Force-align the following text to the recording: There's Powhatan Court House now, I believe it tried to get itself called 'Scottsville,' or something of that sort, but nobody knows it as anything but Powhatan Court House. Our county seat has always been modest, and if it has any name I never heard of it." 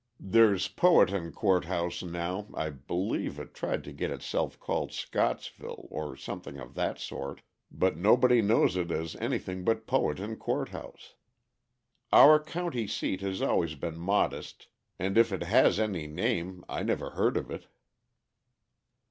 There's 0.19 0.67
Powhatan 0.67 1.31
Court 1.31 1.65
House 1.65 2.01
now, 2.01 2.47
I 2.55 2.71
believe 2.71 3.37
it 3.39 3.53
tried 3.53 3.83
to 3.83 3.91
get 3.93 4.09
itself 4.09 4.59
called 4.59 4.91
'Scottsville,' 4.91 5.87
or 5.91 6.15
something 6.17 6.57
of 6.57 6.73
that 6.73 6.97
sort, 6.97 7.43
but 7.69 7.97
nobody 7.97 8.41
knows 8.41 8.75
it 8.75 8.89
as 8.89 9.15
anything 9.17 9.63
but 9.63 9.85
Powhatan 9.85 10.37
Court 10.37 10.69
House. 10.69 11.13
Our 12.11 12.43
county 12.43 12.87
seat 12.87 13.21
has 13.21 13.43
always 13.43 13.75
been 13.75 13.99
modest, 13.99 14.65
and 14.97 15.19
if 15.19 15.31
it 15.31 15.43
has 15.43 15.79
any 15.79 16.07
name 16.07 16.65
I 16.67 16.81
never 16.81 17.11
heard 17.11 17.37
of 17.37 17.51
it." 17.51 17.67